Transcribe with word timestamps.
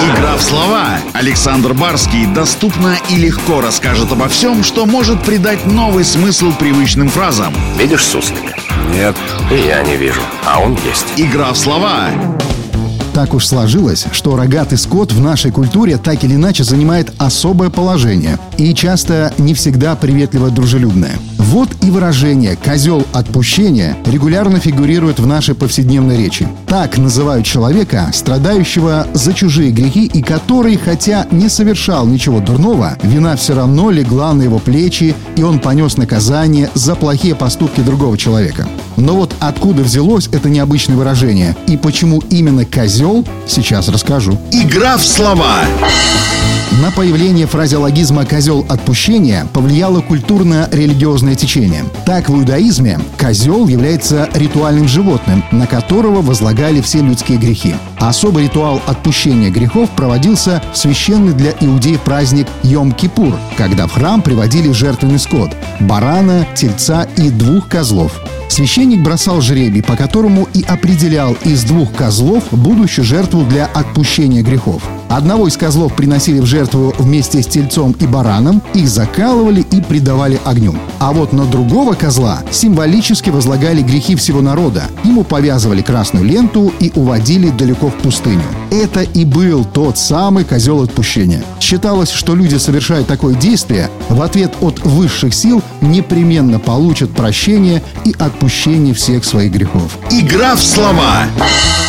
Игра 0.00 0.36
в 0.36 0.42
слова. 0.42 0.98
Александр 1.12 1.74
Барский 1.74 2.26
доступно 2.26 2.96
и 3.10 3.16
легко 3.16 3.60
расскажет 3.60 4.12
обо 4.12 4.28
всем, 4.28 4.62
что 4.62 4.86
может 4.86 5.22
придать 5.22 5.66
новый 5.66 6.04
смысл 6.04 6.52
привычным 6.52 7.08
фразам. 7.08 7.54
Видишь 7.78 8.04
суслика? 8.04 8.54
Нет. 8.92 9.16
И 9.50 9.66
я 9.66 9.82
не 9.82 9.96
вижу, 9.96 10.20
а 10.46 10.60
он 10.60 10.76
есть. 10.86 11.06
Игра 11.16 11.52
в 11.52 11.58
слова. 11.58 12.10
Так 13.14 13.32
уж 13.32 13.46
сложилось, 13.46 14.06
что 14.10 14.34
рогатый 14.34 14.76
скот 14.76 15.12
в 15.12 15.20
нашей 15.20 15.52
культуре 15.52 15.98
так 15.98 16.24
или 16.24 16.34
иначе 16.34 16.64
занимает 16.64 17.12
особое 17.18 17.70
положение 17.70 18.38
и 18.58 18.74
часто 18.74 19.32
не 19.38 19.54
всегда 19.54 19.94
приветливо 19.94 20.50
дружелюбное. 20.50 21.12
Вот 21.54 21.68
и 21.82 21.90
выражение 21.92 22.56
«козел 22.56 23.06
отпущения» 23.12 23.96
регулярно 24.06 24.58
фигурирует 24.58 25.20
в 25.20 25.26
нашей 25.28 25.54
повседневной 25.54 26.16
речи. 26.16 26.48
Так 26.66 26.98
называют 26.98 27.46
человека, 27.46 28.10
страдающего 28.12 29.06
за 29.14 29.32
чужие 29.32 29.70
грехи 29.70 30.04
и 30.04 30.20
который, 30.20 30.76
хотя 30.76 31.28
не 31.30 31.48
совершал 31.48 32.08
ничего 32.08 32.40
дурного, 32.40 32.98
вина 33.04 33.36
все 33.36 33.54
равно 33.54 33.92
легла 33.92 34.32
на 34.32 34.42
его 34.42 34.58
плечи, 34.58 35.14
и 35.36 35.44
он 35.44 35.60
понес 35.60 35.96
наказание 35.96 36.70
за 36.74 36.96
плохие 36.96 37.36
поступки 37.36 37.82
другого 37.82 38.18
человека. 38.18 38.66
Но 38.96 39.14
вот 39.14 39.32
откуда 39.38 39.84
взялось 39.84 40.26
это 40.32 40.48
необычное 40.48 40.96
выражение 40.96 41.56
и 41.68 41.76
почему 41.76 42.20
именно 42.30 42.64
«козел» 42.64 43.24
сейчас 43.46 43.86
расскажу. 43.86 44.36
Игра 44.50 44.96
в 44.96 45.04
слова. 45.04 45.60
Появление 46.96 47.48
фразеологизма 47.48 48.24
«козел 48.24 48.64
отпущения» 48.68 49.48
повлияло 49.52 50.00
культурно-религиозное 50.00 51.34
течение. 51.34 51.82
Так, 52.06 52.28
в 52.28 52.36
иудаизме 52.36 53.00
козел 53.18 53.66
является 53.66 54.28
ритуальным 54.32 54.86
животным, 54.86 55.42
на 55.50 55.66
которого 55.66 56.22
возлагали 56.22 56.80
все 56.80 57.00
людские 57.00 57.38
грехи. 57.38 57.74
Особый 57.98 58.44
ритуал 58.44 58.80
отпущения 58.86 59.50
грехов 59.50 59.90
проводился 59.90 60.62
в 60.72 60.78
священный 60.78 61.32
для 61.32 61.50
иудеев 61.58 62.00
праздник 62.00 62.46
Йом-Кипур, 62.62 63.34
когда 63.56 63.88
в 63.88 63.92
храм 63.92 64.22
приводили 64.22 64.70
жертвенный 64.70 65.18
скот– 65.18 65.50
барана, 65.80 66.46
тельца 66.54 67.08
и 67.16 67.30
двух 67.30 67.66
козлов. 67.66 68.12
Священник 68.48 69.02
бросал 69.02 69.40
жребий, 69.40 69.82
по 69.82 69.96
которому 69.96 70.46
и 70.54 70.62
определял 70.62 71.36
из 71.42 71.64
двух 71.64 71.92
козлов 71.92 72.44
будущую 72.52 73.04
жертву 73.04 73.42
для 73.42 73.66
отпущения 73.66 74.44
грехов. 74.44 74.84
Одного 75.14 75.46
из 75.46 75.56
козлов 75.56 75.94
приносили 75.94 76.40
в 76.40 76.44
жертву 76.44 76.92
вместе 76.98 77.40
с 77.40 77.46
тельцом 77.46 77.94
и 78.00 78.04
бараном, 78.04 78.60
их 78.74 78.88
закалывали 78.88 79.60
и 79.60 79.80
предавали 79.80 80.40
огню. 80.44 80.74
А 80.98 81.12
вот 81.12 81.32
на 81.32 81.44
другого 81.44 81.94
козла 81.94 82.42
символически 82.50 83.30
возлагали 83.30 83.80
грехи 83.80 84.16
всего 84.16 84.40
народа. 84.40 84.82
Ему 85.04 85.22
повязывали 85.22 85.82
красную 85.82 86.24
ленту 86.24 86.72
и 86.80 86.90
уводили 86.96 87.50
далеко 87.50 87.90
в 87.90 87.94
пустыню. 87.94 88.42
Это 88.74 89.02
и 89.02 89.24
был 89.24 89.64
тот 89.64 89.98
самый 89.98 90.42
козел 90.42 90.82
отпущения. 90.82 91.44
Считалось, 91.60 92.10
что 92.10 92.34
люди, 92.34 92.56
совершая 92.56 93.04
такое 93.04 93.36
действие, 93.36 93.88
в 94.08 94.20
ответ 94.20 94.52
от 94.60 94.84
высших 94.84 95.32
сил 95.32 95.62
непременно 95.80 96.58
получат 96.58 97.12
прощение 97.12 97.84
и 98.04 98.12
отпущение 98.18 98.92
всех 98.92 99.24
своих 99.24 99.52
грехов. 99.52 99.96
Игра 100.10 100.56
в 100.56 100.60
слова. 100.60 101.26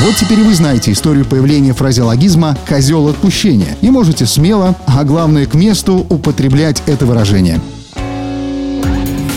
Вот 0.00 0.16
теперь 0.16 0.40
вы 0.40 0.54
знаете 0.54 0.92
историю 0.92 1.24
появления 1.24 1.72
фразеологизма 1.72 2.58
«козел 2.68 3.08
отпущения» 3.08 3.74
и 3.80 3.88
можете 3.88 4.26
смело, 4.26 4.76
а 4.84 5.02
главное 5.04 5.46
к 5.46 5.54
месту, 5.54 6.06
употреблять 6.10 6.82
это 6.84 7.06
выражение. 7.06 7.58